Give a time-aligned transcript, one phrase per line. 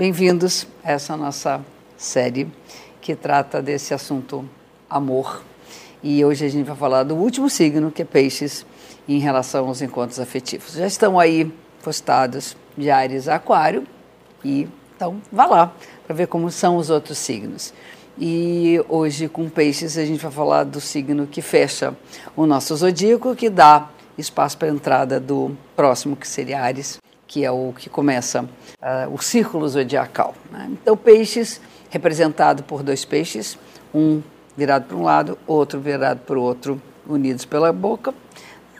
[0.00, 1.62] Bem-vindos a essa nossa
[1.94, 2.50] série
[3.02, 4.48] que trata desse assunto
[4.88, 5.42] amor.
[6.02, 8.64] E hoje a gente vai falar do último signo, que é Peixes,
[9.06, 10.72] em relação aos encontros afetivos.
[10.72, 11.52] Já estão aí
[11.82, 13.86] postados de Ares a Aquário
[14.42, 14.66] e
[14.96, 15.74] então vá lá
[16.06, 17.74] para ver como são os outros signos.
[18.18, 21.94] E hoje com Peixes a gente vai falar do signo que fecha
[22.34, 26.98] o nosso zodíaco, que dá espaço para a entrada do próximo, que seria Ares,
[27.30, 30.34] que é o que começa uh, o círculo zodiacal.
[30.50, 30.68] Né?
[30.72, 33.56] Então, peixes, representado por dois peixes,
[33.94, 34.20] um
[34.56, 38.12] virado para um lado, outro virado para o outro, unidos pela boca.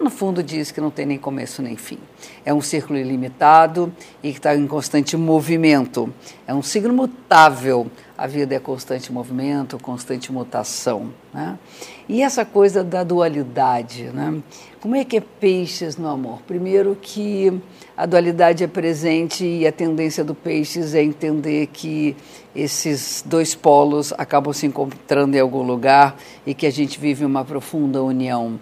[0.01, 2.01] No fundo, diz que não tem nem começo nem fim.
[2.45, 6.13] É um círculo ilimitado e que está em constante movimento.
[6.45, 7.89] É um signo mutável.
[8.21, 11.11] A vida é constante movimento, constante mutação.
[11.33, 11.59] Né?
[12.07, 14.43] E essa coisa da dualidade, né?
[14.79, 16.43] Como é que é peixes no amor?
[16.47, 17.51] Primeiro que
[17.97, 22.15] a dualidade é presente e a tendência do peixes é entender que
[22.55, 26.15] esses dois polos acabam se encontrando em algum lugar
[26.47, 28.61] e que a gente vive uma profunda união.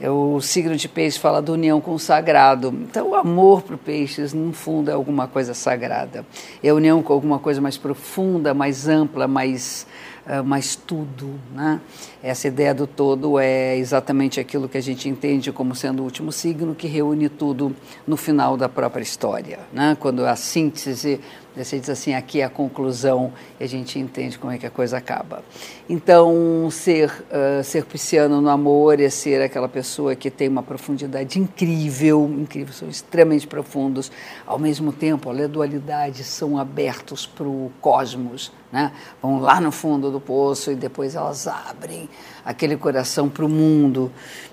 [0.00, 2.68] É o signo de peixe fala da união com o sagrado.
[2.82, 6.26] Então, o amor para o peixes, no fundo, é alguma coisa sagrada.
[6.62, 9.86] É a união com alguma coisa mais profunda, mais ampla, mais
[10.26, 11.38] ah, mas tudo.
[11.54, 11.80] Né?
[12.20, 16.32] Essa ideia do todo é exatamente aquilo que a gente entende como sendo o último
[16.32, 17.74] signo que reúne tudo
[18.04, 19.60] no final da própria história.
[19.72, 19.96] Né?
[20.00, 21.20] Quando a síntese
[21.64, 24.70] você diz assim, aqui é a conclusão e a gente entende como é que a
[24.70, 25.42] coisa acaba.
[25.88, 31.38] Então, ser, uh, ser pisciano no amor é ser aquela pessoa que tem uma profundidade
[31.38, 34.10] incrível, incrível, são extremamente profundos.
[34.46, 38.92] Ao mesmo tempo, a dualidade são abertos para o cosmos, né?
[39.22, 42.08] vão lá no fundo do poço e depois elas abrem
[42.44, 44.10] aquele coração para o mundo.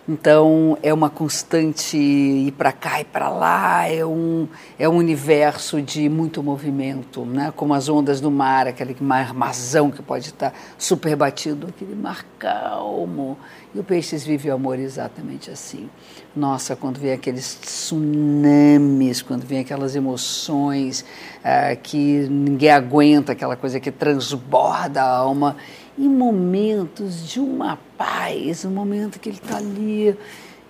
[0.08, 5.82] Então é uma constante ir para cá e para lá, é um, é um universo
[5.82, 6.93] de muito movimento,
[7.26, 7.54] né?
[7.56, 12.26] como as ondas do mar, aquele mar marzão que pode estar super batido, aquele mar
[12.38, 13.38] calmo.
[13.74, 15.90] E o Peixes vive o amor exatamente assim.
[16.36, 21.04] Nossa, quando vem aqueles tsunamis, quando vem aquelas emoções
[21.40, 25.58] uh, que ninguém aguenta, aquela coisa que transborda a alma
[25.98, 30.18] em momentos de uma paz, um momento que ele está ali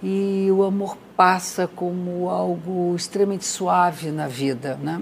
[0.03, 5.01] e o amor passa como algo extremamente suave na vida, né?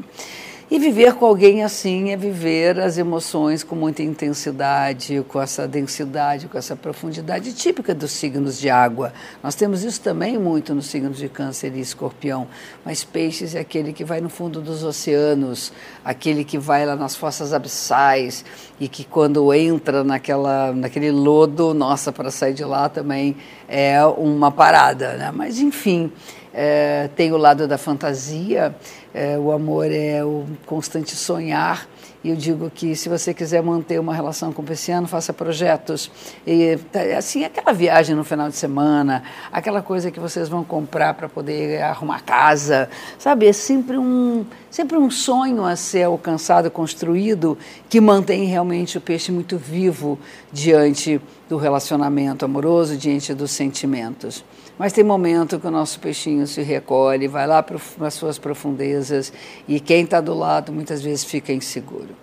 [0.71, 6.47] E viver com alguém assim é viver as emoções com muita intensidade, com essa densidade,
[6.47, 9.11] com essa profundidade típica dos signos de água.
[9.43, 12.47] Nós temos isso também muito nos signos de Câncer e Escorpião,
[12.85, 15.73] mas Peixes é aquele que vai no fundo dos oceanos,
[16.05, 18.45] aquele que vai lá nas fossas abissais
[18.79, 23.35] e que quando entra naquela, naquele lodo, nossa, para sair de lá também
[23.67, 25.33] é uma parada, né?
[25.35, 26.09] Mas enfim,
[26.53, 28.75] é, tem o lado da fantasia
[29.13, 31.87] é, o amor é o constante sonhar.
[32.23, 36.11] E eu digo que se você quiser manter uma relação com o pisciano, faça projetos.
[36.45, 41.15] E, tá, assim, aquela viagem no final de semana, aquela coisa que vocês vão comprar
[41.15, 42.87] para poder arrumar casa,
[43.17, 43.47] sabe?
[43.47, 47.57] É sempre um, sempre um sonho a ser alcançado, construído,
[47.89, 50.19] que mantém realmente o peixe muito vivo
[50.53, 51.19] diante
[51.49, 54.45] do relacionamento amoroso, diante dos sentimentos.
[54.77, 59.31] Mas tem momento que o nosso peixinho se recolhe, vai lá para as suas profundezas
[59.67, 62.15] e quem está do lado muitas vezes fica inseguro.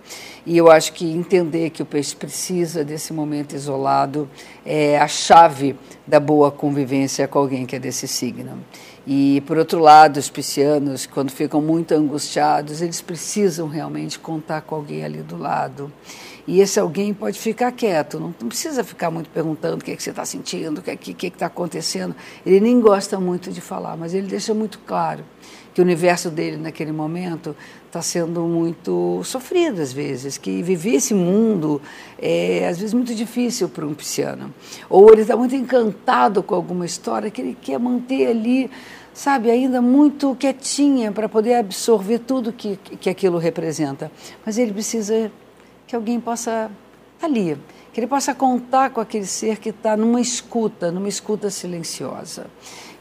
[0.45, 4.29] E eu acho que entender que o peixe precisa desse momento isolado
[4.65, 5.75] é a chave
[6.07, 8.63] da boa convivência com alguém que é desse signo.
[9.05, 14.75] E, por outro lado, os piscianos, quando ficam muito angustiados, eles precisam realmente contar com
[14.75, 15.91] alguém ali do lado.
[16.49, 19.95] E esse alguém pode ficar quieto, não, não precisa ficar muito perguntando o que, é
[19.95, 22.15] que você está sentindo, o que é está que que tá acontecendo.
[22.43, 25.23] Ele nem gosta muito de falar, mas ele deixa muito claro
[25.75, 27.55] que o universo dele naquele momento
[27.85, 31.79] está sendo muito sofrido às vezes, que viver esse mundo
[32.17, 34.51] é às vezes muito difícil para um pisciano.
[34.89, 38.71] Ou ele está muito encantado com alguma história que ele quer manter ali,
[39.13, 44.11] sabe, ainda muito quietinha para poder absorver tudo que, que aquilo representa.
[44.43, 45.31] Mas ele precisa
[45.89, 46.69] que alguém possa
[47.19, 47.57] ali,
[47.91, 52.45] que ele possa contar com aquele ser que está numa escuta, numa escuta silenciosa.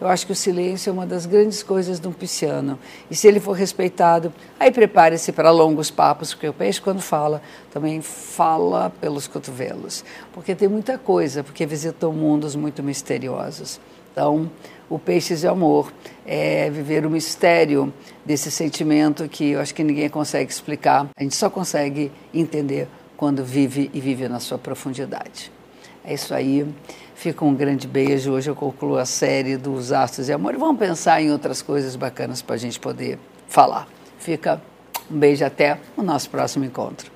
[0.01, 2.79] Eu acho que o silêncio é uma das grandes coisas de um pisciano.
[3.11, 7.43] E se ele for respeitado, aí prepare-se para longos papos, porque o peixe, quando fala,
[7.71, 10.03] também fala pelos cotovelos.
[10.33, 13.79] Porque tem muita coisa, porque visitou mundos muito misteriosos.
[14.13, 14.51] Então,
[14.91, 15.93] o Peixes de Amor
[16.27, 17.93] é viver o mistério
[18.25, 21.09] desse sentimento que eu acho que ninguém consegue explicar.
[21.17, 25.51] A gente só consegue entender quando vive e vive na sua profundidade.
[26.05, 26.67] É isso aí.
[27.15, 28.33] Fica um grande beijo.
[28.33, 31.97] Hoje eu concluo a série dos Astros de Amor e vamos pensar em outras coisas
[31.97, 33.19] bacanas para a gente poder
[33.49, 33.89] falar.
[34.19, 34.63] Fica
[35.11, 37.11] Um beijo até o nosso próximo encontro.